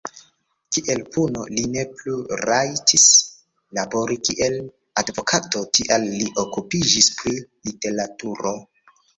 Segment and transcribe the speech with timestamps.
[0.75, 2.15] Kiel puno, li ne plu
[2.49, 3.05] rajtis
[3.79, 4.57] labori, kiel
[5.03, 8.57] advokato, tial li okupiĝis pri literaturo.